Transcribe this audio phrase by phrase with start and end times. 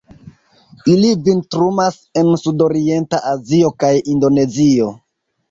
[0.93, 4.91] Ili vintrumas en sudorienta Azio kaj Indonezio.